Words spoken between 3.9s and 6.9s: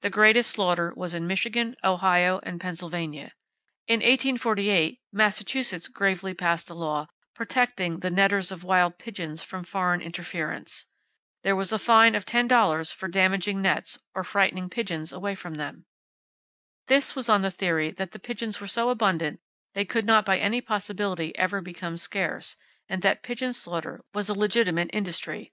1848 Massachusetts gravely passed a